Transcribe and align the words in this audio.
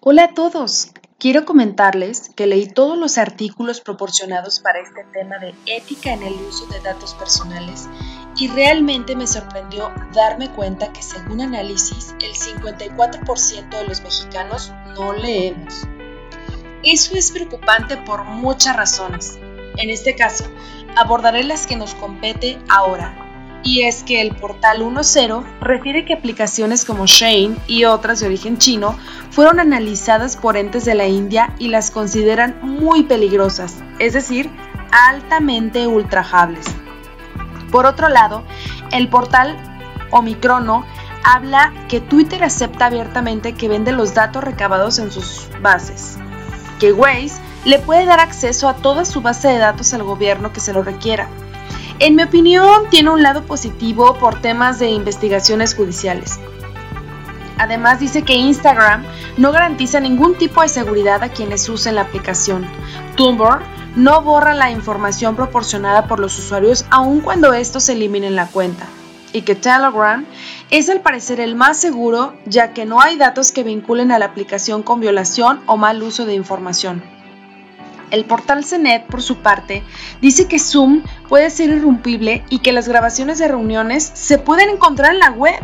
Hola 0.00 0.26
a 0.26 0.34
todos. 0.34 0.92
Quiero 1.18 1.44
comentarles 1.44 2.30
que 2.36 2.46
leí 2.46 2.68
todos 2.68 2.96
los 2.96 3.18
artículos 3.18 3.80
proporcionados 3.80 4.60
para 4.60 4.78
este 4.78 5.02
tema 5.12 5.38
de 5.38 5.52
ética 5.66 6.12
en 6.12 6.22
el 6.22 6.34
uso 6.34 6.66
de 6.66 6.78
datos 6.78 7.14
personales 7.14 7.88
y 8.36 8.46
realmente 8.46 9.16
me 9.16 9.26
sorprendió 9.26 9.90
darme 10.14 10.52
cuenta 10.52 10.92
que 10.92 11.02
según 11.02 11.40
análisis 11.40 12.14
el 12.20 12.32
54% 12.32 13.70
de 13.70 13.88
los 13.88 14.00
mexicanos 14.02 14.72
no 14.94 15.14
leemos. 15.14 15.88
Eso 16.84 17.16
es 17.16 17.32
preocupante 17.32 17.96
por 17.96 18.22
muchas 18.22 18.76
razones. 18.76 19.36
En 19.78 19.90
este 19.90 20.14
caso, 20.14 20.44
abordaré 20.96 21.42
las 21.42 21.66
que 21.66 21.74
nos 21.74 21.96
compete 21.96 22.56
ahora 22.68 23.27
y 23.62 23.82
es 23.82 24.02
que 24.02 24.20
el 24.20 24.34
portal 24.34 24.82
1.0 24.82 25.44
refiere 25.60 26.04
que 26.04 26.14
aplicaciones 26.14 26.84
como 26.84 27.06
Shane 27.06 27.56
y 27.66 27.84
otras 27.84 28.20
de 28.20 28.26
origen 28.26 28.58
chino 28.58 28.96
fueron 29.30 29.60
analizadas 29.60 30.36
por 30.36 30.56
entes 30.56 30.84
de 30.84 30.94
la 30.94 31.06
India 31.06 31.54
y 31.58 31.68
las 31.68 31.90
consideran 31.90 32.58
muy 32.62 33.02
peligrosas, 33.02 33.76
es 33.98 34.12
decir, 34.12 34.50
altamente 34.90 35.86
ultrajables. 35.86 36.66
Por 37.70 37.86
otro 37.86 38.08
lado, 38.08 38.44
el 38.92 39.08
portal 39.08 39.56
Omicrono 40.10 40.86
habla 41.24 41.72
que 41.88 42.00
Twitter 42.00 42.42
acepta 42.44 42.86
abiertamente 42.86 43.54
que 43.54 43.68
vende 43.68 43.92
los 43.92 44.14
datos 44.14 44.42
recabados 44.42 44.98
en 44.98 45.10
sus 45.10 45.48
bases, 45.60 46.16
que 46.80 46.92
Waze 46.92 47.40
le 47.64 47.78
puede 47.78 48.06
dar 48.06 48.20
acceso 48.20 48.68
a 48.68 48.76
toda 48.76 49.04
su 49.04 49.20
base 49.20 49.48
de 49.48 49.58
datos 49.58 49.92
al 49.92 50.04
gobierno 50.04 50.52
que 50.52 50.60
se 50.60 50.72
lo 50.72 50.82
requiera, 50.82 51.28
en 52.00 52.14
mi 52.14 52.22
opinión, 52.22 52.88
tiene 52.90 53.10
un 53.10 53.22
lado 53.22 53.42
positivo 53.42 54.16
por 54.18 54.40
temas 54.40 54.78
de 54.78 54.90
investigaciones 54.90 55.74
judiciales. 55.74 56.38
Además 57.58 57.98
dice 57.98 58.22
que 58.22 58.34
Instagram 58.34 59.04
no 59.36 59.50
garantiza 59.50 59.98
ningún 59.98 60.36
tipo 60.36 60.62
de 60.62 60.68
seguridad 60.68 61.22
a 61.24 61.30
quienes 61.30 61.68
usen 61.68 61.96
la 61.96 62.02
aplicación. 62.02 62.66
Tumblr 63.16 63.60
no 63.96 64.22
borra 64.22 64.54
la 64.54 64.70
información 64.70 65.34
proporcionada 65.34 66.06
por 66.06 66.20
los 66.20 66.38
usuarios 66.38 66.84
aun 66.90 67.20
cuando 67.20 67.52
estos 67.52 67.88
eliminen 67.88 68.36
la 68.36 68.46
cuenta. 68.46 68.86
Y 69.32 69.42
que 69.42 69.56
Telegram 69.56 70.24
es 70.70 70.88
al 70.88 71.00
parecer 71.00 71.40
el 71.40 71.56
más 71.56 71.78
seguro 71.78 72.34
ya 72.46 72.72
que 72.72 72.84
no 72.84 73.00
hay 73.00 73.16
datos 73.16 73.50
que 73.50 73.64
vinculen 73.64 74.12
a 74.12 74.20
la 74.20 74.26
aplicación 74.26 74.84
con 74.84 75.00
violación 75.00 75.60
o 75.66 75.76
mal 75.76 76.00
uso 76.02 76.26
de 76.26 76.34
información. 76.34 77.17
El 78.10 78.24
portal 78.24 78.64
CENET, 78.64 79.06
por 79.06 79.22
su 79.22 79.38
parte, 79.38 79.82
dice 80.20 80.48
que 80.48 80.58
Zoom 80.58 81.02
puede 81.28 81.50
ser 81.50 81.70
irrumpible 81.70 82.44
y 82.48 82.60
que 82.60 82.72
las 82.72 82.88
grabaciones 82.88 83.38
de 83.38 83.48
reuniones 83.48 84.10
se 84.14 84.38
pueden 84.38 84.70
encontrar 84.70 85.12
en 85.12 85.18
la 85.18 85.30
web. 85.30 85.60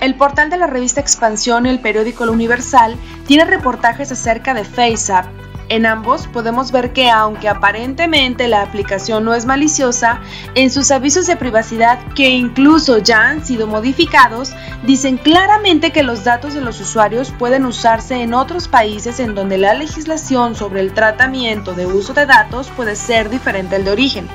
El 0.00 0.14
portal 0.16 0.50
de 0.50 0.58
la 0.58 0.66
revista 0.66 1.00
Expansión 1.00 1.64
y 1.64 1.70
el 1.70 1.80
periódico 1.80 2.24
El 2.24 2.30
Universal 2.30 2.96
tiene 3.26 3.46
reportajes 3.46 4.12
acerca 4.12 4.52
de 4.52 4.64
FaceApp, 4.64 5.26
en 5.68 5.86
ambos 5.86 6.26
podemos 6.26 6.72
ver 6.72 6.92
que 6.92 7.10
aunque 7.10 7.48
aparentemente 7.48 8.48
la 8.48 8.62
aplicación 8.62 9.24
no 9.24 9.34
es 9.34 9.46
maliciosa, 9.46 10.20
en 10.54 10.70
sus 10.70 10.90
avisos 10.90 11.26
de 11.26 11.36
privacidad, 11.36 11.98
que 12.14 12.30
incluso 12.30 12.98
ya 12.98 13.28
han 13.28 13.44
sido 13.44 13.66
modificados, 13.66 14.52
dicen 14.82 15.16
claramente 15.16 15.90
que 15.90 16.02
los 16.02 16.24
datos 16.24 16.54
de 16.54 16.60
los 16.60 16.80
usuarios 16.80 17.32
pueden 17.38 17.64
usarse 17.64 18.22
en 18.22 18.34
otros 18.34 18.68
países 18.68 19.20
en 19.20 19.34
donde 19.34 19.58
la 19.58 19.74
legislación 19.74 20.54
sobre 20.54 20.80
el 20.80 20.92
tratamiento 20.92 21.74
de 21.74 21.86
uso 21.86 22.14
de 22.14 22.26
datos 22.26 22.70
puede 22.76 22.96
ser 22.96 23.30
diferente 23.30 23.76
al 23.76 23.84
de 23.84 23.90
origen. 23.90 24.28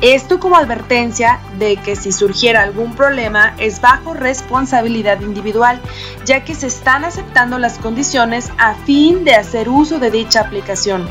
Esto 0.00 0.40
como 0.40 0.56
advertencia 0.56 1.40
de 1.58 1.76
que 1.76 1.94
si 1.94 2.10
surgiera 2.10 2.62
algún 2.62 2.94
problema 2.94 3.54
es 3.58 3.82
bajo 3.82 4.14
responsabilidad 4.14 5.20
individual, 5.20 5.78
ya 6.24 6.42
que 6.42 6.54
se 6.54 6.68
están 6.68 7.04
aceptando 7.04 7.58
las 7.58 7.78
condiciones 7.78 8.50
a 8.56 8.74
fin 8.74 9.24
de 9.24 9.34
hacer 9.34 9.68
uso 9.68 9.98
de 9.98 10.10
dicha 10.10 10.40
aplicación. 10.40 11.06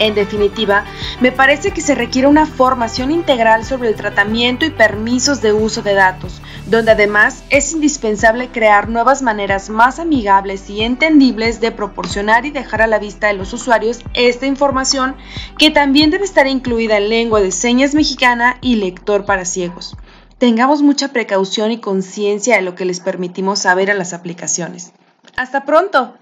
En 0.00 0.14
definitiva, 0.14 0.86
me 1.20 1.30
parece 1.30 1.72
que 1.72 1.82
se 1.82 1.94
requiere 1.94 2.26
una 2.26 2.46
formación 2.46 3.10
integral 3.10 3.66
sobre 3.66 3.90
el 3.90 3.96
tratamiento 3.96 4.64
y 4.64 4.70
permisos 4.70 5.42
de 5.42 5.52
uso 5.52 5.82
de 5.82 5.92
datos, 5.92 6.40
donde 6.64 6.92
además 6.92 7.44
es 7.50 7.74
indispensable 7.74 8.48
crear 8.48 8.88
nuevas 8.88 9.20
maneras 9.20 9.68
más 9.68 9.98
amigables 9.98 10.70
y 10.70 10.80
entendibles 10.80 11.60
de 11.60 11.70
proporcionar 11.70 12.46
y 12.46 12.50
dejar 12.50 12.80
a 12.80 12.86
la 12.86 12.98
vista 12.98 13.26
de 13.26 13.34
los 13.34 13.52
usuarios 13.52 14.00
esta 14.14 14.46
información 14.46 15.16
que 15.58 15.70
también 15.70 16.10
debe 16.10 16.24
estar 16.24 16.46
incluida 16.46 16.96
en 16.96 17.10
lengua 17.10 17.42
de 17.42 17.52
señas 17.52 17.94
mexicana 17.94 18.56
y 18.62 18.76
lector 18.76 19.26
para 19.26 19.44
ciegos. 19.44 19.98
Tengamos 20.38 20.80
mucha 20.80 21.08
precaución 21.08 21.72
y 21.72 21.78
conciencia 21.78 22.56
de 22.56 22.62
lo 22.62 22.74
que 22.74 22.86
les 22.86 23.00
permitimos 23.00 23.58
saber 23.58 23.90
a 23.90 23.94
las 23.94 24.14
aplicaciones. 24.14 24.92
Hasta 25.36 25.66
pronto. 25.66 26.14